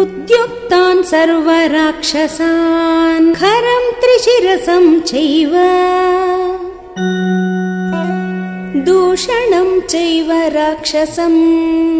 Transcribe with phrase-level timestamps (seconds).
[0.00, 5.52] उद्युक्तान् सर्वराक्षसान् खरं त्रिशिरसम् चैव।
[8.84, 11.96] दूषणम् चैव राक्षसम्।